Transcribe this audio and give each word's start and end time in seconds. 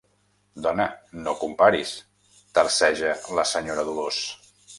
Dona, 0.65 0.87
no 1.27 1.33
comparis 1.41 1.91
—terceja 2.57 3.13
la 3.43 3.45
senyora 3.53 3.87
Dolors—. 3.93 4.25